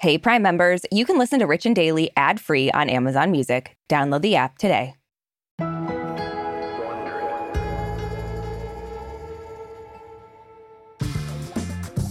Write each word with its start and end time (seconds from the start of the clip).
Hey, 0.00 0.16
Prime 0.16 0.40
members, 0.40 0.80
you 0.90 1.04
can 1.04 1.18
listen 1.18 1.40
to 1.40 1.46
Rich 1.46 1.66
and 1.66 1.76
Daily 1.76 2.10
ad 2.16 2.40
free 2.40 2.70
on 2.70 2.88
Amazon 2.88 3.30
Music. 3.30 3.76
Download 3.90 4.22
the 4.22 4.34
app 4.34 4.56
today. 4.56 4.94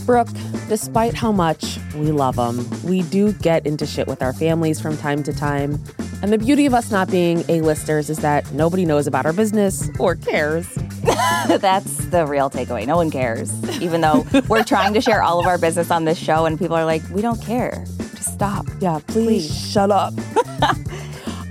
Brooke, 0.06 0.28
despite 0.68 1.16
how 1.16 1.32
much 1.32 1.80
we 1.96 2.12
love 2.12 2.36
them, 2.36 2.64
we 2.84 3.02
do 3.02 3.34
get 3.34 3.66
into 3.66 3.88
shit 3.88 4.06
with 4.08 4.22
our 4.22 4.34
families 4.34 4.80
from 4.80 4.96
time 4.96 5.24
to 5.24 5.34
time. 5.34 5.84
And 6.22 6.32
the 6.32 6.38
beauty 6.38 6.68
of 6.68 6.76
us 6.76 6.92
not 6.92 7.10
being 7.10 7.44
A-listers 7.50 8.12
is 8.12 8.20
that 8.20 8.52
nobody 8.52 8.86
knows 8.86 9.08
about 9.08 9.26
our 9.26 9.34
business 9.34 9.90
or 9.98 10.16
cares. 10.16 10.72
That's 11.48 12.06
the 12.10 12.28
real 12.28 12.52
takeaway. 12.52 12.86
No 12.86 12.98
one 12.98 13.10
cares. 13.10 13.52
Even 13.82 14.02
though 14.02 14.26
we're 14.48 14.64
trying 14.64 14.94
to 14.94 15.02
share 15.02 15.22
all 15.22 15.40
of 15.40 15.48
our 15.48 15.58
business 15.58 15.92
on 15.92 16.06
this 16.06 16.18
show, 16.18 16.46
and 16.46 16.58
people 16.60 16.76
are 16.76 16.86
like, 16.86 17.02
we 17.10 17.22
don't 17.22 17.42
care. 17.42 17.86
Just 18.16 18.34
stop. 18.34 18.66
Yeah, 18.80 19.00
please, 19.08 19.48
please. 19.48 19.72
shut 19.72 19.92
up. 19.92 20.14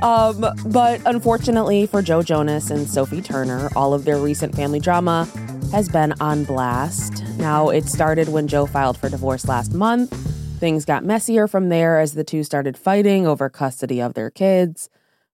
um, 0.02 0.44
but 0.66 1.00
unfortunately 1.06 1.86
for 1.86 2.02
Joe 2.02 2.22
Jonas 2.22 2.70
and 2.70 2.86
Sophie 2.86 3.22
Turner, 3.22 3.70
all 3.74 3.94
of 3.94 4.04
their 4.04 4.18
recent 4.18 4.54
family 4.54 4.80
drama 4.80 5.28
has 5.72 5.88
been 5.88 6.14
on 6.20 6.44
blast. 6.44 7.22
Now, 7.36 7.68
it 7.68 7.86
started 7.86 8.28
when 8.28 8.48
Joe 8.48 8.66
filed 8.66 8.98
for 8.98 9.08
divorce 9.08 9.46
last 9.46 9.72
month. 9.72 10.12
Things 10.58 10.84
got 10.84 11.04
messier 11.04 11.46
from 11.46 11.68
there 11.68 12.00
as 12.00 12.14
the 12.14 12.24
two 12.24 12.42
started 12.42 12.76
fighting 12.76 13.26
over 13.26 13.48
custody 13.48 14.00
of 14.00 14.14
their 14.14 14.30
kids. 14.30 14.88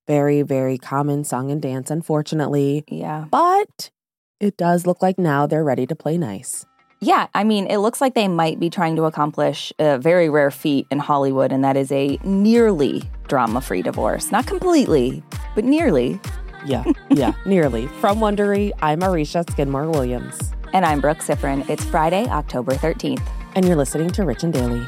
Very, 0.06 0.42
very 0.42 0.76
common 0.76 1.24
song 1.24 1.50
and 1.50 1.62
dance, 1.62 1.90
unfortunately. 1.90 2.84
Yeah. 2.88 3.24
But 3.30 3.90
it 4.38 4.56
does 4.56 4.86
look 4.86 5.00
like 5.00 5.18
now 5.18 5.46
they're 5.46 5.64
ready 5.64 5.86
to 5.86 5.96
play 5.96 6.18
nice. 6.18 6.66
Yeah, 7.04 7.26
I 7.34 7.44
mean, 7.44 7.66
it 7.66 7.78
looks 7.78 8.00
like 8.00 8.14
they 8.14 8.28
might 8.28 8.58
be 8.58 8.70
trying 8.70 8.96
to 8.96 9.04
accomplish 9.04 9.74
a 9.78 9.98
very 9.98 10.30
rare 10.30 10.50
feat 10.50 10.86
in 10.90 10.98
Hollywood, 10.98 11.52
and 11.52 11.62
that 11.62 11.76
is 11.76 11.92
a 11.92 12.18
nearly 12.24 13.02
drama 13.28 13.60
free 13.60 13.82
divorce. 13.82 14.32
Not 14.32 14.46
completely, 14.46 15.22
but 15.54 15.64
nearly. 15.64 16.18
Yeah, 16.64 16.82
yeah, 17.10 17.34
nearly. 17.44 17.88
From 18.00 18.20
Wondery, 18.20 18.72
I'm 18.80 19.00
Aricia 19.00 19.48
Skidmore 19.50 19.90
Williams. 19.90 20.54
And 20.72 20.86
I'm 20.86 21.02
Brooke 21.02 21.18
Siffrinn. 21.18 21.68
It's 21.68 21.84
Friday, 21.84 22.26
October 22.28 22.72
13th. 22.72 23.20
And 23.54 23.66
you're 23.66 23.76
listening 23.76 24.08
to 24.12 24.24
Rich 24.24 24.42
and 24.42 24.52
Daily. 24.54 24.86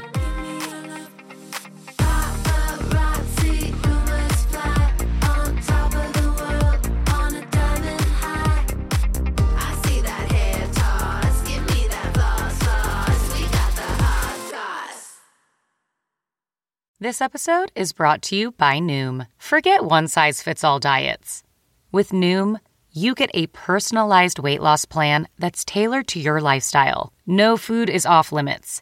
This 17.07 17.21
episode 17.21 17.71
is 17.73 17.93
brought 17.93 18.21
to 18.23 18.35
you 18.35 18.51
by 18.51 18.79
Noom. 18.79 19.27
Forget 19.37 19.85
one 19.85 20.09
size 20.09 20.43
fits 20.43 20.61
all 20.61 20.77
diets. 20.77 21.41
With 21.89 22.11
Noom, 22.11 22.59
you 22.91 23.15
get 23.15 23.31
a 23.33 23.47
personalized 23.53 24.39
weight 24.39 24.61
loss 24.61 24.83
plan 24.83 25.29
that's 25.39 25.63
tailored 25.63 26.09
to 26.09 26.19
your 26.19 26.41
lifestyle. 26.41 27.13
No 27.25 27.55
food 27.55 27.89
is 27.89 28.05
off 28.05 28.33
limits. 28.33 28.81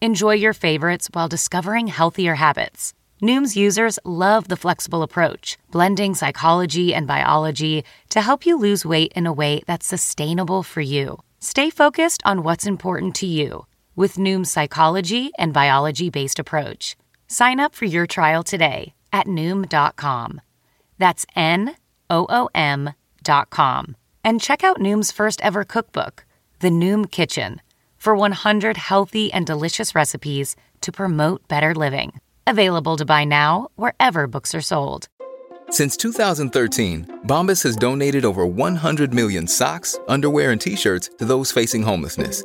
Enjoy 0.00 0.34
your 0.34 0.52
favorites 0.52 1.08
while 1.12 1.26
discovering 1.26 1.88
healthier 1.88 2.36
habits. 2.36 2.94
Noom's 3.20 3.56
users 3.56 3.98
love 4.04 4.46
the 4.46 4.62
flexible 4.64 5.02
approach, 5.02 5.58
blending 5.72 6.14
psychology 6.14 6.94
and 6.94 7.08
biology 7.08 7.82
to 8.10 8.20
help 8.20 8.46
you 8.46 8.56
lose 8.56 8.86
weight 8.86 9.12
in 9.16 9.26
a 9.26 9.32
way 9.32 9.64
that's 9.66 9.84
sustainable 9.84 10.62
for 10.62 10.80
you. 10.80 11.18
Stay 11.40 11.70
focused 11.70 12.22
on 12.24 12.44
what's 12.44 12.68
important 12.68 13.16
to 13.16 13.26
you 13.26 13.66
with 13.96 14.14
Noom's 14.14 14.52
psychology 14.52 15.32
and 15.36 15.52
biology 15.52 16.08
based 16.08 16.38
approach. 16.38 16.94
Sign 17.34 17.58
up 17.58 17.74
for 17.74 17.84
your 17.84 18.06
trial 18.06 18.44
today 18.44 18.94
at 19.12 19.26
Noom.com. 19.26 20.40
That's 20.98 21.26
N 21.34 21.74
O 22.08 22.26
O 22.28 22.48
M.com. 22.54 23.96
And 24.22 24.40
check 24.40 24.62
out 24.62 24.78
Noom's 24.78 25.10
first 25.10 25.40
ever 25.42 25.64
cookbook, 25.64 26.26
The 26.60 26.70
Noom 26.70 27.10
Kitchen, 27.10 27.60
for 27.98 28.14
100 28.14 28.76
healthy 28.76 29.32
and 29.32 29.44
delicious 29.44 29.96
recipes 29.96 30.54
to 30.82 30.92
promote 30.92 31.48
better 31.48 31.74
living. 31.74 32.20
Available 32.46 32.96
to 32.98 33.04
buy 33.04 33.24
now 33.24 33.66
wherever 33.74 34.28
books 34.28 34.54
are 34.54 34.60
sold. 34.60 35.08
Since 35.70 35.96
2013, 35.96 37.22
Bombas 37.26 37.64
has 37.64 37.74
donated 37.74 38.24
over 38.24 38.46
100 38.46 39.12
million 39.12 39.48
socks, 39.48 39.98
underwear, 40.06 40.52
and 40.52 40.60
t 40.60 40.76
shirts 40.76 41.10
to 41.18 41.24
those 41.24 41.50
facing 41.50 41.82
homelessness 41.82 42.44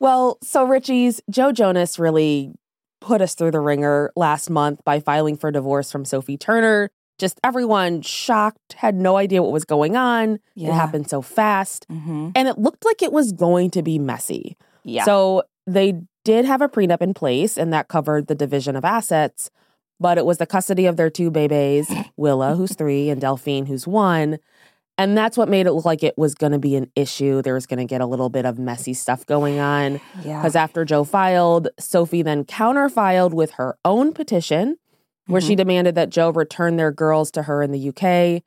Well, 0.00 0.38
so 0.42 0.64
Richie's 0.64 1.20
Joe 1.30 1.52
Jonas 1.52 1.98
really 1.98 2.52
put 3.00 3.20
us 3.20 3.34
through 3.34 3.52
the 3.52 3.60
ringer 3.60 4.12
last 4.16 4.50
month 4.50 4.84
by 4.84 5.00
filing 5.00 5.36
for 5.36 5.50
divorce 5.50 5.90
from 5.90 6.04
Sophie 6.04 6.36
Turner. 6.36 6.90
Just 7.18 7.40
everyone 7.42 8.02
shocked, 8.02 8.74
had 8.74 8.94
no 8.94 9.16
idea 9.16 9.42
what 9.42 9.52
was 9.52 9.64
going 9.64 9.96
on. 9.96 10.38
Yeah. 10.54 10.68
It 10.68 10.74
happened 10.74 11.10
so 11.10 11.20
fast. 11.20 11.86
Mm-hmm. 11.88 12.30
And 12.36 12.48
it 12.48 12.58
looked 12.58 12.84
like 12.84 13.02
it 13.02 13.12
was 13.12 13.32
going 13.32 13.70
to 13.70 13.82
be 13.82 13.98
messy. 13.98 14.56
Yeah. 14.84 15.04
So 15.04 15.42
they 15.66 16.00
did 16.24 16.44
have 16.44 16.62
a 16.62 16.68
prenup 16.68 17.02
in 17.02 17.14
place, 17.14 17.56
and 17.56 17.72
that 17.72 17.88
covered 17.88 18.26
the 18.26 18.34
division 18.34 18.76
of 18.76 18.84
assets, 18.84 19.50
but 19.98 20.18
it 20.18 20.26
was 20.26 20.38
the 20.38 20.46
custody 20.46 20.86
of 20.86 20.96
their 20.96 21.10
two 21.10 21.30
babies, 21.30 21.90
Willa, 22.16 22.54
who's 22.54 22.74
three, 22.74 23.10
and 23.10 23.20
Delphine, 23.20 23.66
who's 23.66 23.86
one. 23.86 24.38
And 24.98 25.16
that's 25.16 25.38
what 25.38 25.48
made 25.48 25.66
it 25.66 25.72
look 25.72 25.84
like 25.84 26.02
it 26.02 26.18
was 26.18 26.34
going 26.34 26.52
to 26.52 26.58
be 26.58 26.74
an 26.74 26.90
issue. 26.96 27.40
There 27.40 27.54
was 27.54 27.66
going 27.66 27.78
to 27.78 27.84
get 27.84 28.00
a 28.00 28.06
little 28.06 28.28
bit 28.28 28.44
of 28.44 28.58
messy 28.58 28.92
stuff 28.92 29.24
going 29.24 29.60
on. 29.60 30.00
Because 30.16 30.54
yeah. 30.56 30.62
after 30.62 30.84
Joe 30.84 31.04
filed, 31.04 31.68
Sophie 31.78 32.22
then 32.22 32.44
counterfiled 32.44 33.32
with 33.32 33.52
her 33.52 33.78
own 33.84 34.12
petition 34.12 34.76
where 35.26 35.40
mm-hmm. 35.40 35.48
she 35.48 35.54
demanded 35.54 35.94
that 35.94 36.10
Joe 36.10 36.30
return 36.30 36.76
their 36.76 36.90
girls 36.90 37.30
to 37.32 37.44
her 37.44 37.62
in 37.62 37.70
the 37.70 37.88
UK. 37.88 38.42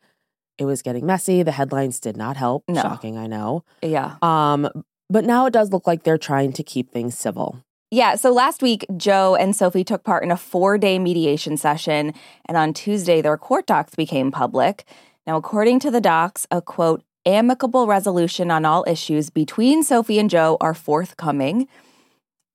It 0.57 0.65
was 0.65 0.81
getting 0.81 1.05
messy. 1.05 1.41
The 1.41 1.53
headlines 1.53 1.99
did 1.99 2.17
not 2.17 2.35
help. 2.35 2.65
No. 2.67 2.81
Shocking, 2.81 3.17
I 3.17 3.27
know. 3.27 3.63
Yeah. 3.81 4.17
Um, 4.21 4.67
but 5.09 5.23
now 5.23 5.45
it 5.45 5.53
does 5.53 5.71
look 5.71 5.87
like 5.87 6.03
they're 6.03 6.17
trying 6.17 6.53
to 6.53 6.63
keep 6.63 6.91
things 6.91 7.17
civil. 7.17 7.63
Yeah, 7.93 8.15
so 8.15 8.31
last 8.31 8.61
week, 8.61 8.85
Joe 8.95 9.35
and 9.35 9.53
Sophie 9.53 9.83
took 9.83 10.05
part 10.05 10.23
in 10.23 10.31
a 10.31 10.37
four 10.37 10.77
day 10.77 10.97
mediation 10.97 11.57
session, 11.57 12.13
and 12.45 12.57
on 12.57 12.73
Tuesday, 12.73 13.21
their 13.21 13.37
court 13.37 13.67
docs 13.67 13.95
became 13.95 14.31
public. 14.31 14.85
Now, 15.27 15.37
according 15.37 15.79
to 15.81 15.91
the 15.91 16.01
docs, 16.01 16.47
a 16.49 16.61
quote, 16.61 17.03
amicable 17.25 17.87
resolution 17.87 18.49
on 18.49 18.65
all 18.65 18.83
issues 18.87 19.29
between 19.29 19.83
Sophie 19.83 20.19
and 20.19 20.29
Joe 20.29 20.57
are 20.59 20.73
forthcoming. 20.73 21.67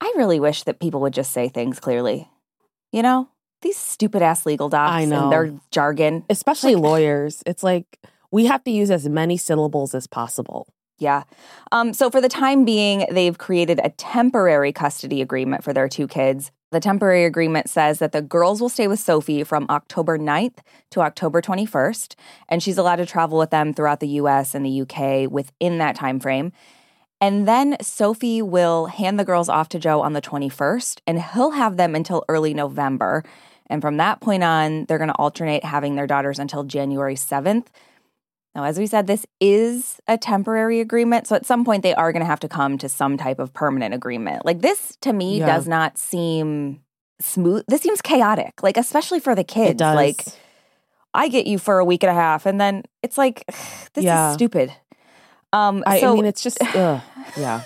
I 0.00 0.12
really 0.16 0.41
wish 0.41 0.65
that 0.65 0.81
people 0.81 1.00
would 1.00 1.15
just 1.15 1.32
say 1.32 1.49
things 1.49 1.81
clearly. 1.81 2.28
You 2.93 3.03
know, 3.03 3.28
these 3.62 3.77
stupid 3.77 4.22
ass 4.22 4.47
legal 4.47 4.69
docs 4.69 4.93
I 4.93 5.04
know. 5.04 5.25
and 5.25 5.32
their 5.32 5.53
jargon. 5.71 6.25
Especially 6.28 6.75
like, 6.75 6.84
lawyers. 6.84 7.43
It's 7.47 7.62
like 7.62 7.99
we 8.31 8.47
have 8.47 8.65
to 8.65 8.71
use 8.71 8.91
as 8.91 9.09
many 9.09 9.37
syllables 9.37 9.94
as 9.94 10.06
possible. 10.06 10.66
Yeah. 10.98 11.25
Um, 11.72 11.93
so 11.93 12.10
for 12.10 12.21
the 12.21 12.28
time 12.28 12.65
being, 12.65 13.06
they've 13.10 13.37
created 13.37 13.81
a 13.84 13.91
temporary 13.91 14.72
custody 14.72 15.21
agreement 15.21 15.62
for 15.62 15.72
their 15.72 15.88
two 15.88 16.09
kids. 16.09 16.50
The 16.72 16.81
temporary 16.81 17.25
agreement 17.25 17.71
says 17.71 18.00
that 18.00 18.10
the 18.10 18.22
girls 18.22 18.60
will 18.60 18.68
stay 18.68 18.89
with 18.89 18.98
Sophie 18.98 19.45
from 19.45 19.66
October 19.71 20.18
9th 20.18 20.59
to 20.91 21.01
October 21.01 21.41
21st, 21.41 22.16
and 22.48 22.60
she's 22.60 22.77
allowed 22.77 22.97
to 22.97 23.07
travel 23.07 23.39
with 23.39 23.51
them 23.51 23.72
throughout 23.72 24.01
the 24.01 24.09
US 24.09 24.53
and 24.54 24.66
the 24.66 24.80
UK 24.80 25.30
within 25.30 25.78
that 25.78 25.95
time 25.95 26.18
frame. 26.18 26.53
And 27.21 27.47
then 27.47 27.77
Sophie 27.80 28.42
will 28.42 28.86
hand 28.86 29.18
the 29.18 29.24
girls 29.24 29.48
off 29.48 29.68
to 29.71 29.78
Joe 29.78 30.01
on 30.01 30.13
the 30.13 30.21
21st, 30.21 31.01
and 31.07 31.22
he'll 31.22 31.53
have 31.53 31.77
them 31.77 31.95
until 31.95 32.24
early 32.28 32.53
November. 32.53 33.22
And 33.69 33.80
from 33.80 33.97
that 33.98 34.21
point 34.21 34.42
on, 34.42 34.84
they're 34.86 34.98
going 34.98 35.09
to 35.09 35.15
alternate 35.15 35.65
having 35.65 35.95
their 35.95 36.07
daughters 36.07 36.39
until 36.39 36.65
January 36.65 37.15
7th. 37.15 37.66
Now, 38.56 38.64
as 38.64 38.78
we 38.78 38.86
said, 38.86 39.06
this 39.06 39.26
is 39.38 40.00
a 40.08 40.16
temporary 40.16 40.80
agreement. 40.80 41.26
So 41.26 41.36
at 41.36 41.44
some 41.44 41.62
point, 41.62 41.82
they 41.82 41.94
are 41.94 42.10
going 42.10 42.20
to 42.20 42.26
have 42.26 42.41
to 42.41 42.48
come 42.48 42.78
to 42.78 42.88
some 42.88 43.18
type 43.18 43.38
of 43.38 43.53
permanent 43.53 43.92
agreement. 43.92 44.47
Like 44.47 44.62
this 44.62 44.97
to 45.03 45.12
me 45.12 45.41
yeah. 45.41 45.47
does 45.47 45.68
not 45.68 45.98
seem 45.98 46.80
smooth. 47.20 47.64
This 47.68 47.82
seems 47.82 48.00
chaotic, 48.00 48.62
like, 48.62 48.78
especially 48.78 49.20
for 49.20 49.34
the 49.34 49.44
kids. 49.44 49.82
Like, 49.82 50.24
I 51.12 51.28
get 51.28 51.47
you 51.47 51.58
for 51.58 51.78
a 51.78 51.84
week 51.84 52.03
and 52.03 52.10
a 52.10 52.14
half, 52.14 52.47
and 52.47 52.58
then 52.58 52.84
it's 53.03 53.18
like, 53.18 53.44
this 53.92 54.04
yeah. 54.04 54.30
is 54.30 54.34
stupid. 54.34 54.72
Um, 55.52 55.84
I, 55.86 56.00
so, 56.00 56.12
I 56.12 56.14
mean, 56.14 56.24
it's 56.24 56.42
just, 56.42 56.56
ugh, 56.74 57.02
yeah. 57.36 57.62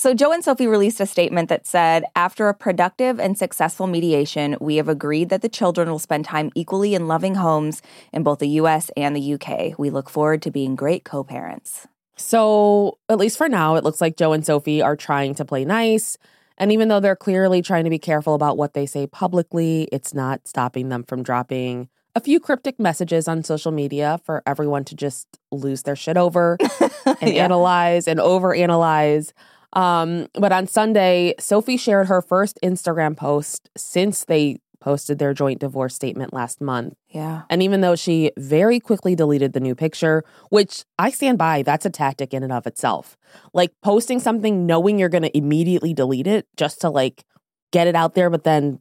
So, 0.00 0.14
Joe 0.14 0.32
and 0.32 0.42
Sophie 0.42 0.66
released 0.66 0.98
a 1.00 1.04
statement 1.04 1.50
that 1.50 1.66
said 1.66 2.06
After 2.16 2.48
a 2.48 2.54
productive 2.54 3.20
and 3.20 3.36
successful 3.36 3.86
mediation, 3.86 4.56
we 4.58 4.76
have 4.76 4.88
agreed 4.88 5.28
that 5.28 5.42
the 5.42 5.48
children 5.50 5.90
will 5.90 5.98
spend 5.98 6.24
time 6.24 6.50
equally 6.54 6.94
in 6.94 7.06
loving 7.06 7.34
homes 7.34 7.82
in 8.10 8.22
both 8.22 8.38
the 8.38 8.48
US 8.60 8.90
and 8.96 9.14
the 9.14 9.34
UK. 9.34 9.78
We 9.78 9.90
look 9.90 10.08
forward 10.08 10.40
to 10.40 10.50
being 10.50 10.74
great 10.74 11.04
co 11.04 11.22
parents. 11.22 11.86
So, 12.16 12.96
at 13.10 13.18
least 13.18 13.36
for 13.36 13.46
now, 13.46 13.76
it 13.76 13.84
looks 13.84 14.00
like 14.00 14.16
Joe 14.16 14.32
and 14.32 14.42
Sophie 14.42 14.80
are 14.80 14.96
trying 14.96 15.34
to 15.34 15.44
play 15.44 15.66
nice. 15.66 16.16
And 16.56 16.72
even 16.72 16.88
though 16.88 17.00
they're 17.00 17.14
clearly 17.14 17.60
trying 17.60 17.84
to 17.84 17.90
be 17.90 17.98
careful 17.98 18.32
about 18.32 18.56
what 18.56 18.72
they 18.72 18.86
say 18.86 19.06
publicly, 19.06 19.86
it's 19.92 20.14
not 20.14 20.48
stopping 20.48 20.88
them 20.88 21.04
from 21.04 21.22
dropping 21.22 21.90
a 22.16 22.20
few 22.20 22.40
cryptic 22.40 22.80
messages 22.80 23.28
on 23.28 23.44
social 23.44 23.70
media 23.70 24.18
for 24.24 24.42
everyone 24.46 24.84
to 24.84 24.94
just 24.94 25.28
lose 25.52 25.82
their 25.82 25.94
shit 25.94 26.16
over 26.16 26.56
and 27.20 27.34
Yeah. 27.34 27.44
analyze 27.44 28.08
and 28.08 28.18
overanalyze. 28.18 29.32
Um, 29.72 30.26
but 30.34 30.52
on 30.52 30.66
Sunday, 30.66 31.34
Sophie 31.38 31.76
shared 31.76 32.08
her 32.08 32.20
first 32.20 32.58
Instagram 32.62 33.16
post 33.16 33.70
since 33.76 34.24
they 34.24 34.58
posted 34.80 35.18
their 35.18 35.34
joint 35.34 35.60
divorce 35.60 35.94
statement 35.94 36.32
last 36.32 36.60
month. 36.60 36.94
Yeah. 37.10 37.42
And 37.50 37.62
even 37.62 37.82
though 37.82 37.94
she 37.96 38.32
very 38.38 38.80
quickly 38.80 39.14
deleted 39.14 39.52
the 39.52 39.60
new 39.60 39.74
picture, 39.74 40.24
which 40.48 40.84
I 40.98 41.10
stand 41.10 41.36
by, 41.36 41.62
that's 41.62 41.84
a 41.84 41.90
tactic 41.90 42.32
in 42.32 42.42
and 42.42 42.52
of 42.52 42.66
itself. 42.66 43.16
Like 43.52 43.72
posting 43.82 44.20
something 44.20 44.64
knowing 44.66 44.98
you're 44.98 45.10
going 45.10 45.22
to 45.22 45.36
immediately 45.36 45.92
delete 45.92 46.26
it 46.26 46.46
just 46.56 46.80
to 46.80 46.88
like 46.90 47.24
get 47.72 47.86
it 47.88 47.94
out 47.94 48.14
there, 48.14 48.30
but 48.30 48.44
then 48.44 48.80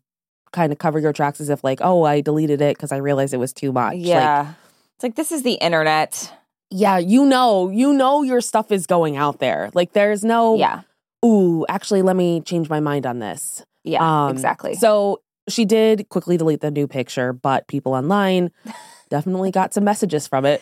kind 0.53 0.71
of 0.71 0.80
cover 0.80 1.00
your 1.00 1.12
tracks 1.13 1.42
as 1.42 1.50
if 1.50 1.63
like, 1.65 1.80
oh, 1.81 2.03
I 2.03 2.21
deleted 2.21 2.62
it 2.62 2.77
because 2.77 2.92
I 2.94 2.97
realized 2.97 3.33
it 3.33 3.38
was 3.38 3.53
too 3.53 3.74
much. 3.74 3.95
Like, 3.95 4.06
Yeah. 4.06 4.53
it's 4.95 5.03
like 5.03 5.15
this 5.15 5.33
is 5.33 5.44
the 5.44 5.53
internet. 5.56 6.33
Yeah, 6.71 6.98
you 6.98 7.25
know, 7.25 7.69
you 7.69 7.94
know 7.94 8.21
your 8.24 8.42
stuff 8.42 8.71
is 8.71 8.86
going 8.86 9.18
out 9.18 9.39
there. 9.39 9.69
Like 9.74 9.94
there's 9.94 10.24
no, 10.24 10.56
Yeah. 10.57 10.81
ooh, 11.25 11.66
actually, 11.69 12.01
let 12.01 12.16
me 12.16 12.42
change 12.42 12.69
my 12.69 12.80
mind 12.80 13.06
on 13.06 13.19
this. 13.19 13.63
Yeah. 13.83 14.25
Um, 14.25 14.31
exactly. 14.31 14.75
So 14.75 15.21
she 15.48 15.66
did 15.66 16.10
quickly 16.10 16.38
delete 16.38 16.62
the 16.62 16.69
new 16.71 16.88
picture, 16.88 17.33
but 17.33 17.68
people 17.68 17.94
online 17.94 18.51
definitely 19.10 19.51
got 19.51 19.74
some 19.74 19.83
messages 19.83 20.27
from 20.27 20.45
it. 20.45 20.62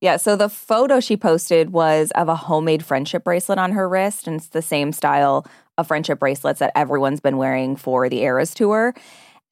Yeah, 0.00 0.16
so 0.18 0.36
the 0.36 0.50
photo 0.50 1.00
she 1.00 1.16
posted 1.16 1.70
was 1.70 2.10
of 2.14 2.28
a 2.28 2.36
homemade 2.36 2.84
friendship 2.84 3.24
bracelet 3.24 3.58
on 3.58 3.72
her 3.72 3.88
wrist, 3.88 4.26
and 4.26 4.36
it's 4.36 4.48
the 4.48 4.60
same 4.60 4.92
style 4.92 5.46
of 5.78 5.86
friendship 5.88 6.18
bracelets 6.18 6.58
that 6.60 6.72
everyone's 6.76 7.20
been 7.20 7.38
wearing 7.38 7.74
for 7.74 8.08
the 8.10 8.20
Eras 8.20 8.52
tour. 8.52 8.94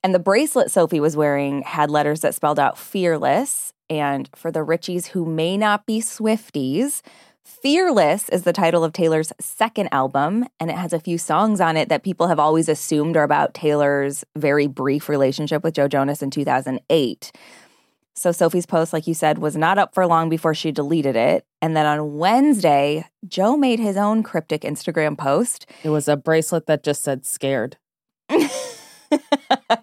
And 0.04 0.14
the 0.14 0.18
bracelet 0.18 0.70
Sophie 0.70 1.00
was 1.00 1.16
wearing 1.16 1.62
had 1.62 1.90
letters 1.90 2.20
that 2.20 2.34
spelled 2.34 2.58
out 2.58 2.76
fearless. 2.78 3.72
And 3.88 4.28
for 4.34 4.50
the 4.50 4.60
Richies 4.60 5.08
who 5.08 5.24
may 5.24 5.56
not 5.56 5.86
be 5.86 6.00
Swifties, 6.00 7.02
Fearless 7.46 8.28
is 8.30 8.42
the 8.42 8.52
title 8.52 8.82
of 8.82 8.92
Taylor's 8.92 9.32
second 9.40 9.88
album, 9.92 10.46
and 10.58 10.68
it 10.68 10.76
has 10.76 10.92
a 10.92 10.98
few 10.98 11.16
songs 11.16 11.60
on 11.60 11.76
it 11.76 11.88
that 11.88 12.02
people 12.02 12.26
have 12.26 12.40
always 12.40 12.68
assumed 12.68 13.16
are 13.16 13.22
about 13.22 13.54
Taylor's 13.54 14.24
very 14.34 14.66
brief 14.66 15.08
relationship 15.08 15.62
with 15.62 15.74
Joe 15.74 15.86
Jonas 15.86 16.22
in 16.22 16.30
2008. 16.30 17.32
So 18.16 18.32
Sophie's 18.32 18.66
post, 18.66 18.92
like 18.92 19.06
you 19.06 19.14
said, 19.14 19.38
was 19.38 19.56
not 19.56 19.78
up 19.78 19.94
for 19.94 20.08
long 20.08 20.28
before 20.28 20.54
she 20.54 20.72
deleted 20.72 21.14
it. 21.14 21.46
And 21.62 21.76
then 21.76 21.86
on 21.86 22.16
Wednesday, 22.16 23.06
Joe 23.28 23.56
made 23.56 23.78
his 23.78 23.96
own 23.96 24.24
cryptic 24.24 24.62
Instagram 24.62 25.16
post. 25.16 25.66
It 25.84 25.90
was 25.90 26.08
a 26.08 26.16
bracelet 26.16 26.66
that 26.66 26.82
just 26.82 27.04
said 27.04 27.24
scared. 27.24 27.76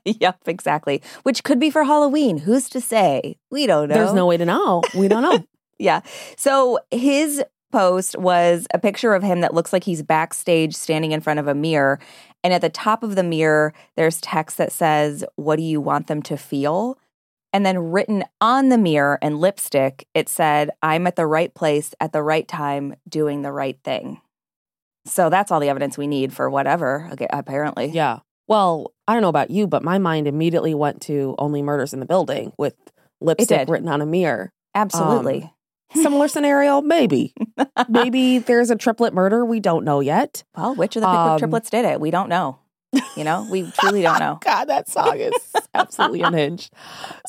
yep, 0.06 0.40
exactly. 0.46 1.02
Which 1.24 1.44
could 1.44 1.60
be 1.60 1.70
for 1.70 1.84
Halloween. 1.84 2.38
Who's 2.38 2.70
to 2.70 2.82
say? 2.82 3.38
We 3.52 3.68
don't 3.68 3.90
know. 3.90 3.96
There's 3.96 4.14
no 4.14 4.26
way 4.26 4.38
to 4.38 4.46
know. 4.46 4.84
We 4.96 5.08
don't 5.08 5.24
know. 5.24 5.46
Yeah. 5.80 6.02
So 6.38 6.80
his 6.92 7.44
post 7.72 8.18
was 8.18 8.68
a 8.74 8.80
picture 8.80 9.16
of 9.16 9.24
him 9.24 9.42
that 9.42 9.54
looks 9.56 9.74
like 9.74 9.84
he's 9.84 10.04
backstage 10.04 10.76
standing 10.76 11.12
in 11.12 11.20
front 11.20 11.40
of 11.40 11.48
a 11.48 11.56
mirror. 11.56 12.00
And 12.44 12.54
at 12.54 12.62
the 12.62 12.70
top 12.70 13.04
of 13.04 13.16
the 13.16 13.24
mirror, 13.24 13.74
there's 13.98 14.22
text 14.22 14.58
that 14.60 14.72
says, 14.72 15.26
What 15.36 15.58
do 15.58 15.64
you 15.64 15.82
want 15.82 16.08
them 16.08 16.22
to 16.24 16.38
feel? 16.38 16.98
And 17.52 17.66
then 17.66 17.92
written 17.92 18.24
on 18.40 18.70
the 18.70 18.78
mirror 18.78 19.18
in 19.22 19.40
lipstick, 19.40 20.08
it 20.14 20.30
said, 20.30 20.70
I'm 20.82 21.06
at 21.08 21.16
the 21.16 21.28
right 21.28 21.54
place 21.54 21.94
at 22.00 22.14
the 22.14 22.24
right 22.24 22.48
time 22.48 22.96
doing 23.10 23.42
the 23.42 23.52
right 23.52 23.78
thing. 23.84 24.22
So 25.06 25.30
that's 25.30 25.52
all 25.52 25.60
the 25.60 25.70
evidence 25.70 25.98
we 25.98 26.08
need 26.08 26.34
for 26.34 26.50
whatever, 26.50 27.10
okay, 27.14 27.28
apparently. 27.30 27.88
yeah. 27.88 28.20
Well, 28.48 28.94
I 29.08 29.14
don't 29.14 29.22
know 29.22 29.30
about 29.30 29.52
you, 29.52 29.68
but 29.68 29.84
my 29.84 29.98
mind 29.98 30.28
immediately 30.28 30.74
went 30.74 31.02
to 31.04 31.36
Only 31.38 31.62
Murders 31.62 31.94
in 31.94 32.00
the 32.00 32.06
Building 32.06 32.54
with 32.58 32.76
lipstick 33.22 33.70
written 33.70 33.88
on 33.90 34.02
a 34.02 34.06
mirror. 34.06 34.52
Absolutely. 34.76 35.52
Similar 35.94 36.28
scenario, 36.28 36.82
maybe. 36.82 37.34
maybe 37.90 38.40
there's 38.40 38.72
a 38.72 38.76
triplet 38.76 39.14
murder. 39.14 39.46
We 39.46 39.60
don't 39.60 39.86
know 39.86 40.00
yet. 40.00 40.44
well, 40.58 40.74
which 40.76 40.96
of 40.96 41.04
the 41.04 41.08
Um, 41.10 41.38
triplets 41.40 41.70
did 41.70 41.86
it? 41.86 42.00
We 42.02 42.10
don't 42.12 42.30
know. 42.30 42.60
You 43.16 43.24
know, 43.24 43.48
we 43.50 43.72
truly 43.80 44.02
don't 44.04 44.20
know. 44.20 44.38
God, 44.44 44.66
that 44.66 44.88
song 44.90 45.18
is 45.20 45.34
absolutely 45.74 46.22
unhinged. 46.22 46.72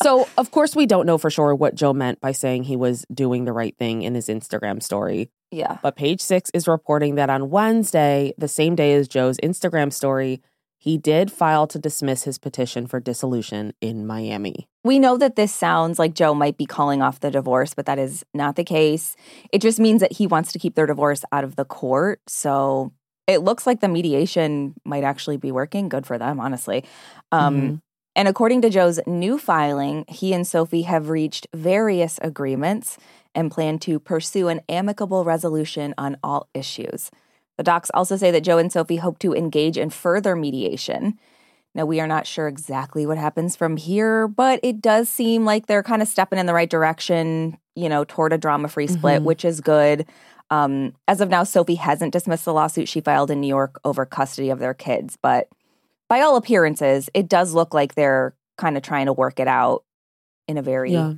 So, 0.03 0.29
of 0.37 0.51
course, 0.51 0.75
we 0.77 0.85
don't 0.87 1.07
know 1.07 1.17
for 1.19 1.31
sure 1.31 1.55
what 1.55 1.75
Joe 1.75 1.93
meant 1.95 2.21
by 2.21 2.33
saying 2.33 2.65
he 2.65 2.77
was 2.77 3.05
doing 3.13 3.45
the 3.45 3.53
right 3.53 3.75
thing 3.79 4.03
in 4.03 4.15
his 4.15 4.29
Instagram 4.29 4.83
story. 4.83 5.31
Yeah. 5.51 5.79
But 5.83 5.97
page 5.97 6.21
six 6.21 6.51
is 6.53 6.67
reporting 6.69 7.15
that 7.15 7.31
on 7.31 7.49
Wednesday, 7.51 8.35
the 8.37 8.49
same 8.49 8.75
day 8.75 8.93
as 8.95 9.09
Joe's 9.09 9.39
Instagram 9.39 9.91
story, 9.93 10.43
he 10.85 10.99
did 10.99 11.33
file 11.33 11.67
to 11.67 11.79
dismiss 11.79 12.25
his 12.25 12.37
petition 12.37 12.87
for 12.87 13.01
dissolution 13.01 13.73
in 13.81 14.07
Miami. 14.07 14.69
We 14.85 14.99
know 14.99 15.17
that 15.17 15.35
this 15.35 15.51
sounds 15.51 15.99
like 15.99 16.13
Joe 16.13 16.35
might 16.35 16.59
be 16.59 16.67
calling 16.67 17.01
off 17.01 17.21
the 17.21 17.31
divorce, 17.31 17.73
but 17.73 17.87
that 17.87 17.99
is 17.99 18.23
not 18.35 18.57
the 18.57 18.65
case. 18.65 19.17
It 19.51 19.63
just 19.63 19.81
means 19.81 20.03
that 20.03 20.13
he 20.13 20.27
wants 20.27 20.53
to 20.53 20.59
keep 20.59 20.75
their 20.75 20.85
divorce 20.85 21.25
out 21.33 21.43
of 21.43 21.57
the 21.57 21.65
court. 21.65 22.21
So 22.27 22.93
it 23.27 23.39
looks 23.39 23.67
like 23.67 23.81
the 23.81 23.89
mediation 23.89 24.75
might 24.85 25.05
actually 25.05 25.39
be 25.39 25.51
working. 25.51 25.89
Good 25.89 26.05
for 26.05 26.19
them, 26.19 26.39
honestly. 26.39 26.85
Um, 27.33 27.57
Mhm. 27.57 27.81
And 28.15 28.29
according 28.29 28.61
to 28.61 28.69
Joe's 28.69 29.01
new 29.07 29.39
filing, 29.39 30.05
he 30.07 30.35
and 30.35 30.47
Sophie 30.47 30.83
have 30.83 31.09
reached 31.09 31.47
various 31.55 32.19
agreements 32.21 32.99
and 33.35 33.51
plan 33.51 33.79
to 33.81 33.99
pursue 33.99 34.49
an 34.49 34.61
amicable 34.69 35.25
resolution 35.25 35.95
on 35.97 36.19
all 36.23 36.47
issues. 36.53 37.11
The 37.59 37.65
docs 37.65 37.91
also 37.95 38.17
say 38.17 38.31
that 38.31 38.43
Joe 38.43 38.59
and 38.59 38.73
Sophie 38.73 38.97
hope 38.97 39.19
to 39.21 39.35
engage 39.35 39.77
in 39.79 39.91
further 39.91 40.35
mediation. 40.37 41.19
Now, 41.75 41.85
we 41.85 42.01
are 42.01 42.07
not 42.07 42.27
sure 42.27 42.47
exactly 42.49 43.05
what 43.07 43.19
happens 43.19 43.57
from 43.57 43.77
here, 43.77 44.29
but 44.29 44.61
it 44.63 44.81
does 44.81 45.09
seem 45.09 45.45
like 45.45 45.67
they're 45.67 45.83
kind 45.83 46.03
of 46.03 46.09
stepping 46.09 46.39
in 46.39 46.47
the 46.47 46.55
right 46.55 46.71
direction, 46.71 47.59
you 47.75 47.89
know, 47.89 48.05
toward 48.05 48.33
a 48.33 48.39
drama 48.39 48.69
free 48.69 48.87
split, 48.87 49.23
Mhm. 49.23 49.25
which 49.25 49.45
is 49.45 49.61
good. 49.61 50.07
Um, 50.51 50.95
as 51.09 51.21
of 51.21 51.31
now, 51.31 51.43
Sophie 51.43 51.75
hasn't 51.75 52.13
dismissed 52.13 52.45
the 52.45 52.53
lawsuit 52.55 52.89
she 52.89 53.01
filed 53.01 53.31
in 53.31 53.41
New 53.41 53.49
York 53.49 53.81
over 53.85 54.05
custody 54.07 54.51
of 54.51 54.59
their 54.61 54.75
kids, 54.75 55.17
but 55.21 55.49
by 56.09 56.21
all 56.21 56.37
appearances, 56.37 57.09
it 57.15 57.29
does 57.29 57.55
look 57.55 57.75
like 57.75 57.95
they're 57.95 58.35
kind 58.57 58.77
of 58.77 58.83
trying 58.85 59.07
to 59.07 59.13
work 59.13 59.41
it 59.41 59.49
out 59.49 59.83
in 60.47 60.59
a 60.59 60.63
very 60.63 60.93
Yeah. 60.93 61.15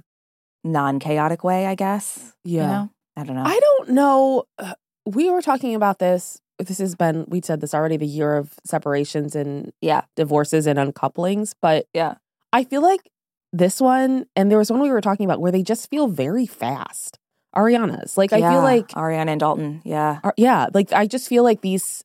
non 0.64 0.99
chaotic 1.00 1.45
way, 1.45 1.66
I 1.66 1.75
guess. 1.75 2.33
You 2.45 2.59
Yeah. 2.61 2.66
know? 2.66 2.90
I 3.19 3.25
don't 3.25 3.37
know. 3.37 3.45
I 3.45 3.61
don't 3.61 3.88
know. 3.90 4.45
We 5.06 5.30
were 5.30 5.40
talking 5.42 5.75
about 5.75 5.98
this. 5.98 6.40
This 6.58 6.78
has 6.78 6.94
been, 6.94 7.25
we 7.28 7.40
said 7.42 7.60
this 7.60 7.75
already, 7.75 7.96
the 7.96 8.06
year 8.06 8.36
of 8.36 8.52
separations 8.64 9.34
and 9.36 9.72
yeah. 9.80 10.02
divorces 10.16 10.66
and 10.66 10.78
uncouplings. 10.78 11.54
But 11.60 11.86
Yeah. 11.94 12.14
I 12.52 12.64
feel 12.64 12.82
like 12.82 13.10
this 13.52 13.80
one, 13.80 14.26
and 14.34 14.50
there 14.50 14.58
was 14.58 14.70
one 14.70 14.80
we 14.80 14.90
were 14.90 15.00
talking 15.00 15.25
about 15.26 15.40
where 15.40 15.52
they 15.52 15.62
just 15.62 15.88
feel 15.90 16.08
very 16.08 16.46
fast. 16.46 17.18
Ariana's. 17.54 18.16
Like, 18.18 18.32
I 18.32 18.40
feel 18.40 18.62
like 18.62 18.88
Ariana 18.88 19.28
and 19.28 19.40
Dalton. 19.40 19.82
Yeah. 19.84 20.20
Are- 20.25 20.34
yeah, 20.36 20.66
like 20.75 20.92
I 20.92 21.06
just 21.06 21.28
feel 21.28 21.42
like 21.42 21.60
these. 21.62 22.04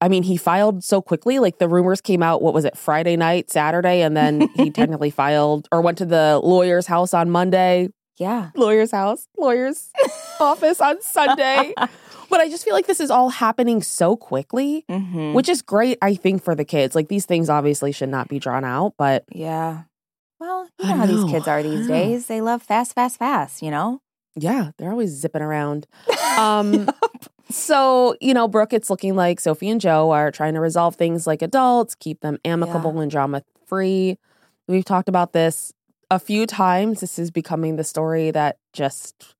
I 0.00 0.08
mean, 0.08 0.22
he 0.22 0.36
filed 0.36 0.82
so 0.82 1.02
quickly. 1.02 1.38
Like 1.38 1.58
the 1.58 1.68
rumors 1.68 2.00
came 2.00 2.22
out. 2.22 2.40
What 2.40 2.54
was 2.54 2.64
it? 2.64 2.76
Friday 2.78 3.16
night, 3.16 3.50
Saturday, 3.50 4.00
and 4.02 4.16
then 4.16 4.48
he 4.56 4.70
technically 4.80 5.10
filed 5.10 5.68
or 5.72 5.80
went 5.80 5.98
to 5.98 6.06
the 6.06 6.40
lawyer's 6.42 6.86
house 6.86 7.12
on 7.14 7.30
Monday. 7.30 7.88
Yeah. 8.16 8.50
Lawyer's 8.54 8.90
house, 8.92 9.26
lawyer's 9.38 9.90
office 10.40 10.80
on 10.80 11.00
Sunday. 11.02 11.74
But 12.30 12.40
I 12.40 12.48
just 12.48 12.64
feel 12.64 12.74
like 12.74 12.86
this 12.86 13.00
is 13.00 13.10
all 13.10 13.28
happening 13.28 13.82
so 13.82 14.16
quickly, 14.16 14.84
hmm 14.88 15.34
which 15.34 15.48
is 15.48 15.62
great. 15.62 15.98
I 16.02 16.14
think 16.14 16.42
for 16.42 16.54
the 16.54 16.64
kids, 16.64 16.94
like 16.94 17.08
these 17.08 17.26
things 17.26 17.48
obviously 17.48 17.92
should 17.92 18.08
not 18.08 18.28
be 18.28 18.38
drawn 18.38 18.64
out. 18.64 18.94
But 18.96 19.24
Yeah. 19.32 19.82
Well, 20.40 20.66
you 20.78 20.86
I 20.86 20.92
know 20.92 20.96
how 20.96 21.06
these 21.06 21.24
kids 21.24 21.46
are 21.46 21.62
these 21.62 21.86
days. 21.86 22.26
They 22.26 22.40
love 22.40 22.62
fast, 22.62 22.94
fast, 22.94 23.18
fast, 23.18 23.60
you 23.62 23.70
know? 23.70 24.00
yeah, 24.36 24.70
they're 24.78 24.90
always 24.90 25.10
zipping 25.10 25.42
around. 25.42 25.86
Um, 26.38 26.88
so, 27.50 28.16
you 28.20 28.32
know, 28.32 28.48
Brooke, 28.48 28.72
it's 28.72 28.88
looking 28.88 29.14
like 29.14 29.40
Sophie 29.40 29.68
and 29.68 29.80
Joe 29.80 30.10
are 30.12 30.30
trying 30.30 30.54
to 30.54 30.60
resolve 30.60 30.94
things 30.94 31.26
like 31.26 31.42
adults, 31.42 31.94
keep 31.94 32.20
them 32.20 32.38
amicable 32.44 32.98
and 33.00 33.10
drama 33.10 33.42
free. 33.66 34.16
We've 34.68 34.84
talked 34.84 35.08
about 35.08 35.32
this 35.32 35.72
a 36.10 36.18
few 36.18 36.46
times. 36.46 37.00
This 37.00 37.18
is 37.18 37.30
becoming 37.30 37.76
the 37.76 37.84
story 37.84 38.30
that 38.30 38.56
just 38.72 39.34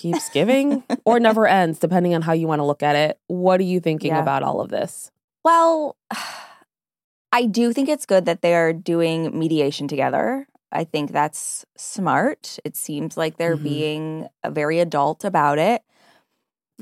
keeps 0.00 0.28
giving 0.30 0.82
or 1.04 1.20
never 1.20 1.46
ends, 1.60 1.78
depending 1.78 2.14
on 2.14 2.22
how 2.22 2.32
you 2.32 2.46
want 2.46 2.60
to 2.60 2.64
look 2.64 2.82
at 2.82 2.96
it. 2.96 3.18
What 3.26 3.60
are 3.60 3.64
you 3.64 3.80
thinking 3.80 4.12
Yeah. 4.12 4.22
about 4.22 4.42
all 4.42 4.60
of 4.60 4.68
this? 4.70 5.10
Well, 5.44 5.96
I 7.32 7.46
do 7.46 7.72
think 7.72 7.88
it's 7.88 8.06
good 8.06 8.24
that 8.26 8.42
they're 8.42 8.72
doing 8.72 9.38
mediation 9.38 9.86
together. 9.88 10.48
I 10.72 10.84
think 10.84 11.12
that's 11.12 11.64
smart. 11.76 12.58
It 12.64 12.76
seems 12.76 13.16
like 13.16 13.36
they're 13.36 13.56
Mhm. 13.56 13.62
being 13.62 14.28
uh, 14.42 14.50
very 14.50 14.80
adult 14.80 15.24
about 15.24 15.58
it. 15.58 15.82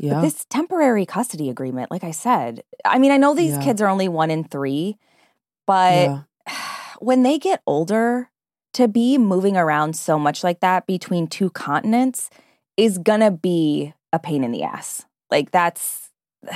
Yeah. 0.00 0.20
this 0.20 0.46
temporary 0.48 1.04
custody 1.04 1.50
agreement, 1.50 1.90
like 1.90 2.04
I 2.04 2.12
said, 2.12 2.62
I 2.84 3.00
mean, 3.00 3.10
I 3.10 3.16
know 3.16 3.34
these 3.34 3.56
Yeah. 3.56 3.64
kids 3.64 3.82
are 3.82 3.88
only 3.88 4.06
one 4.06 4.30
in 4.30 4.44
three, 4.44 4.96
but 5.66 5.92
yeah. 5.92 6.22
when 7.00 7.25
they 7.25 7.37
get 7.37 7.62
older, 7.66 8.30
to 8.75 8.87
be 8.87 9.18
moving 9.18 9.56
around 9.56 9.96
so 9.96 10.16
much 10.16 10.44
like 10.44 10.60
that 10.60 10.87
between 10.87 11.26
two 11.26 11.50
continents 11.50 12.30
is 12.78 12.97
gonna 12.97 13.30
be 13.30 13.92
a 14.12 14.18
pain 14.18 14.42
in 14.42 14.52
the 14.52 14.62
ass. 14.62 15.04
Like 15.30 15.50
that's 15.50 16.08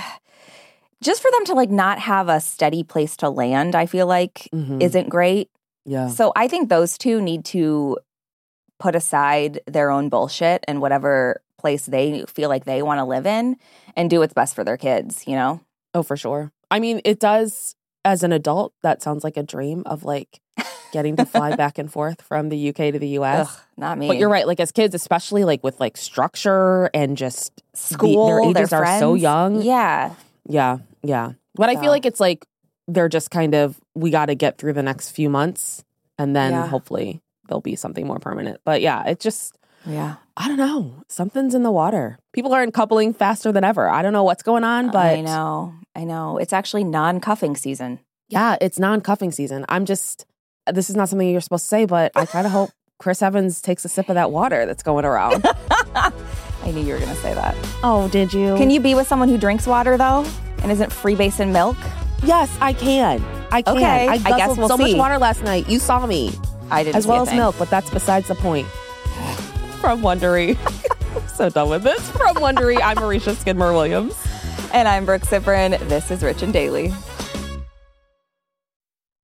just 1.02 1.20
for 1.20 1.30
them 1.32 1.44
to 1.46 1.54
like 1.54 1.70
not 1.70 1.98
have 1.98 2.28
a 2.28 2.40
steady 2.40 2.82
place 2.84 3.16
to 3.18 3.28
land, 3.28 3.74
I 3.74 3.86
feel 3.86 4.06
like 4.06 4.48
Mhm. 4.54 4.80
isn't 4.82 5.08
great. 5.08 5.50
yeah. 5.84 6.08
So 6.08 6.32
I 6.36 6.46
think 6.48 6.68
those 6.68 6.96
two 6.96 7.20
need 7.20 7.44
to 7.46 7.98
put 8.78 8.94
aside 8.94 9.60
their 9.66 9.90
own 9.90 10.08
bullshit 10.08 10.64
and 10.68 10.80
whatever 10.80 11.42
place 11.58 11.86
they 11.86 12.24
feel 12.28 12.48
like 12.48 12.64
they 12.64 12.82
want 12.82 12.98
to 12.98 13.04
live 13.04 13.26
in 13.26 13.56
and 13.96 14.08
do 14.10 14.18
what's 14.20 14.32
best 14.34 14.54
for 14.54 14.64
their 14.64 14.76
kids, 14.76 15.24
you 15.26 15.34
know? 15.36 15.60
Oh, 15.94 16.02
for 16.02 16.16
sure. 16.16 16.50
I 16.70 16.78
mean, 16.80 17.00
it 17.04 17.18
does 17.20 17.74
as 18.04 18.22
an 18.24 18.32
adult, 18.32 18.72
that 18.82 19.00
sounds 19.02 19.22
like 19.22 19.36
a 19.36 19.42
dream 19.44 19.82
of 19.86 20.02
like 20.04 20.40
getting 20.92 21.16
to 21.16 21.24
fly 21.26 21.56
back 21.56 21.78
and 21.78 21.90
forth 21.92 22.22
from 22.22 22.48
the 22.50 22.68
UK 22.68 22.92
to 22.92 22.98
the 22.98 23.08
US. 23.18 23.48
Ugh, 23.48 23.60
not 23.76 23.98
me. 23.98 24.06
But 24.08 24.18
you're 24.18 24.28
right, 24.28 24.46
like 24.46 24.60
as 24.60 24.70
kids, 24.70 24.94
especially 24.94 25.44
like 25.44 25.64
with 25.64 25.80
like 25.80 25.96
structure 25.96 26.88
and 26.94 27.16
just 27.16 27.62
School, 27.74 28.26
their 28.26 28.52
their 28.52 28.62
ages 28.62 28.72
are 28.72 28.98
so 29.00 29.14
young. 29.14 29.62
Yeah. 29.62 30.14
Yeah, 30.48 30.78
yeah. 31.02 31.32
But 31.54 31.68
I 31.70 31.76
feel 31.80 31.90
like 31.90 32.06
it's 32.06 32.20
like 32.20 32.46
they're 32.88 33.08
just 33.08 33.30
kind 33.30 33.54
of 33.54 33.80
we 33.94 34.10
got 34.10 34.26
to 34.26 34.34
get 34.34 34.58
through 34.58 34.72
the 34.74 34.82
next 34.82 35.10
few 35.10 35.28
months, 35.30 35.84
and 36.18 36.34
then 36.36 36.52
Yeah. 36.52 36.66
hopefully 36.68 37.20
there'll 37.48 37.60
be 37.60 37.76
something 37.76 38.06
more 38.06 38.18
permanent. 38.18 38.60
But 38.64 38.80
yeah, 38.82 39.04
it's 39.06 39.22
just 39.24 39.56
Yeah. 39.86 40.16
I 40.36 40.48
don't 40.48 40.56
know. 40.58 41.02
Something's 41.08 41.54
in 41.54 41.62
the 41.62 41.70
water. 41.70 42.18
People 42.32 42.52
are 42.54 42.62
uncoupling 42.62 43.12
faster 43.14 43.52
than 43.52 43.64
ever. 43.64 43.88
I 43.88 44.00
don't 44.02 44.12
know 44.14 44.24
what's 44.24 44.42
going 44.42 44.64
on, 44.64 44.90
but 44.90 45.06
I 45.18 45.20
know. 45.20 45.74
I 45.94 46.04
know. 46.04 46.38
It's 46.38 46.52
actually 46.54 46.84
non 46.84 47.20
cuffing 47.20 47.54
season. 47.56 48.00
yeah, 48.28 48.56
it's 48.62 48.78
non-cuffing 48.78 49.30
season. 49.30 49.66
I'm 49.68 49.84
just 49.84 50.24
this 50.70 50.90
is 50.90 50.96
not 50.96 51.08
something 51.08 51.28
you're 51.28 51.40
supposed 51.40 51.64
to 51.64 51.68
say, 51.68 51.84
but 51.86 52.12
I 52.14 52.26
kind 52.26 52.46
of 52.46 52.52
hope 52.52 52.70
Chris 52.98 53.22
Evans 53.22 53.60
takes 53.60 53.84
a 53.84 53.88
sip 53.88 54.08
of 54.08 54.14
that 54.14 54.30
water 54.30 54.66
that's 54.66 54.82
going 54.82 55.04
around. 55.04 55.44
I 55.94 56.70
knew 56.70 56.80
you 56.80 56.92
were 56.92 56.98
going 57.00 57.10
to 57.14 57.20
say 57.20 57.34
that. 57.34 57.56
oh, 57.82 58.08
did 58.12 58.32
you? 58.32 58.56
Can 58.56 58.70
you 58.70 58.78
be 58.80 58.94
with 58.94 59.08
someone 59.08 59.28
who 59.28 59.36
drinks 59.38 59.66
water, 59.66 59.96
though, 59.96 60.24
and 60.62 60.70
isn't 60.70 60.92
free 60.92 61.16
basin 61.16 61.52
milk? 61.52 61.76
Yes, 62.22 62.56
I 62.60 62.72
can. 62.72 63.24
I 63.50 63.62
can. 63.62 63.76
Okay, 63.76 64.08
I 64.08 64.12
I 64.12 64.18
guess 64.18 64.38
guzzled 64.38 64.58
we'll 64.58 64.68
so 64.68 64.76
see. 64.76 64.92
much 64.92 64.98
water 64.98 65.18
last 65.18 65.42
night. 65.42 65.68
You 65.68 65.80
saw 65.80 66.06
me. 66.06 66.30
I 66.70 66.84
didn't 66.84 66.96
as 66.96 67.06
well 67.06 67.22
as 67.22 67.28
thing. 67.28 67.38
milk, 67.38 67.56
but 67.58 67.68
that's 67.68 67.90
besides 67.90 68.28
the 68.28 68.36
point. 68.36 68.66
From 69.80 70.00
Wondery. 70.00 70.56
so 71.34 71.48
done 71.50 71.68
with 71.68 71.82
this. 71.82 72.08
From 72.12 72.36
Wondery, 72.36 72.80
I'm 72.80 72.98
Aricia 72.98 73.34
Skidmore 73.34 73.72
Williams. 73.72 74.14
And 74.72 74.86
I'm 74.86 75.04
Brooke 75.04 75.22
Siffrinn. 75.22 75.76
This 75.88 76.10
is 76.12 76.22
Rich 76.22 76.42
and 76.42 76.52
Daily. 76.52 76.94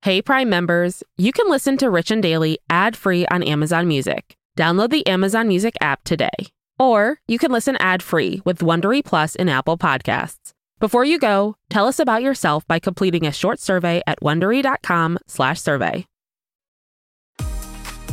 Hey 0.08 0.22
Prime 0.22 0.48
members, 0.48 1.04
you 1.18 1.32
can 1.32 1.50
listen 1.50 1.76
to 1.76 1.90
Rich 1.90 2.10
and 2.10 2.22
Daily 2.22 2.58
ad-free 2.70 3.26
on 3.26 3.42
Amazon 3.42 3.86
Music. 3.86 4.38
Download 4.56 4.88
the 4.88 5.06
Amazon 5.06 5.48
Music 5.48 5.76
app 5.82 6.02
today. 6.02 6.48
Or 6.78 7.20
you 7.28 7.36
can 7.36 7.52
listen 7.52 7.76
ad-free 7.76 8.40
with 8.42 8.60
Wondery 8.60 9.04
Plus 9.04 9.34
in 9.34 9.50
Apple 9.50 9.76
Podcasts. 9.76 10.54
Before 10.80 11.04
you 11.04 11.18
go, 11.18 11.56
tell 11.68 11.86
us 11.86 11.98
about 11.98 12.22
yourself 12.22 12.66
by 12.66 12.78
completing 12.78 13.26
a 13.26 13.32
short 13.32 13.60
survey 13.60 14.00
at 14.06 14.22
wondery.com/survey. 14.22 16.07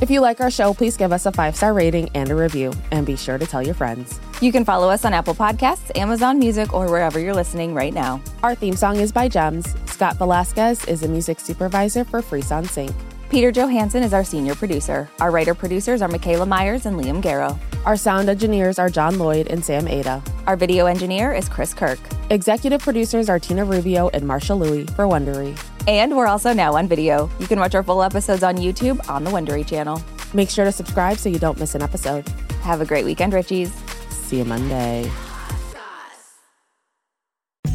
If 0.02 0.10
you 0.10 0.20
like 0.20 0.42
our 0.42 0.52
show, 0.52 0.74
please 0.74 0.98
give 0.98 1.14
us 1.14 1.26
a 1.26 1.32
five-star 1.32 1.74
rating 1.74 2.10
and 2.16 2.30
a 2.30 2.36
review, 2.36 2.74
and 2.92 3.06
be 3.06 3.16
sure 3.16 3.38
to 3.38 3.46
tell 3.46 3.64
your 3.64 3.74
friends. 3.74 4.20
You 4.42 4.52
can 4.52 4.66
follow 4.66 4.90
us 4.90 5.06
on 5.06 5.14
Apple 5.14 5.34
Podcasts, 5.34 5.98
Amazon 5.98 6.38
Music, 6.38 6.74
or 6.74 6.90
wherever 6.90 7.18
you're 7.18 7.34
listening 7.34 7.74
right 7.74 7.94
now. 7.94 8.22
Our 8.44 8.56
theme 8.56 8.76
song 8.76 8.98
is 8.98 9.14
by 9.14 9.30
Gems. 9.30 9.74
Scott 9.86 10.18
Velasquez 10.18 10.84
is 10.86 11.04
a 11.04 11.08
music 11.08 11.40
supervisor 11.40 12.04
for 12.04 12.22
Freesound 12.22 12.68
Sync. 12.68 12.92
Peter 13.30 13.52
Johansson 13.52 14.04
is 14.04 14.14
our 14.14 14.26
senior 14.26 14.54
producer. 14.54 15.10
Our 15.22 15.32
writer 15.32 15.56
producers 15.56 16.02
are 16.02 16.10
Michaela 16.10 16.46
Myers 16.46 16.86
and 16.86 17.00
Liam 17.00 17.22
Garrow. 17.22 17.58
Our 17.86 17.96
sound 17.96 18.28
engineers 18.28 18.78
are 18.78 18.90
John 18.90 19.18
Lloyd 19.18 19.48
and 19.48 19.64
Sam 19.64 19.88
Ada. 19.88 20.22
Our 20.46 20.58
video 20.58 20.88
engineer 20.88 21.32
is 21.32 21.48
Chris 21.48 21.74
Kirk. 21.74 22.00
Executive 22.32 22.82
producers 22.82 23.30
are 23.30 23.38
Tina 23.38 23.64
Rubio 23.64 24.10
and 24.10 24.24
Marsha 24.24 24.58
Louie 24.58 24.88
for 24.88 25.06
Wondery. 25.06 25.56
And 25.88 26.18
we're 26.18 26.26
also 26.26 26.54
now 26.54 26.76
on 26.76 26.88
video. 26.88 27.30
You 27.40 27.46
can 27.46 27.60
watch 27.60 27.76
our 27.76 27.84
full 27.84 28.02
episodes 28.02 28.42
on 28.42 28.58
YouTube 28.58 29.08
on 29.08 29.24
the 29.24 29.30
Wondery 29.30 29.66
channel. 29.66 30.02
Make 30.34 30.50
sure 30.50 30.66
to 30.66 30.72
subscribe 30.72 31.18
so 31.18 31.30
you 31.30 31.38
don't 31.38 31.60
miss 31.60 31.76
an 31.76 31.84
episode. 31.84 32.28
Have 32.64 32.82
a 32.82 32.86
great 32.86 33.06
weekend, 33.06 33.34
Richies. 33.34 33.70
See 34.10 34.40
you 34.40 34.46
Monday. 34.46 35.12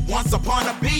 Once 0.09 0.33
upon 0.33 0.67
a 0.67 0.77
beat. 0.81 1.00